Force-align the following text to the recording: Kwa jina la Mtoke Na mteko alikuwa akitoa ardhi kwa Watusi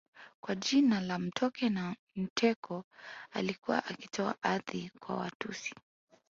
Kwa 0.41 0.55
jina 0.55 1.01
la 1.01 1.19
Mtoke 1.19 1.69
Na 1.69 1.95
mteko 2.15 2.83
alikuwa 3.31 3.85
akitoa 3.85 4.35
ardhi 4.43 4.91
kwa 4.99 5.15
Watusi 5.15 5.75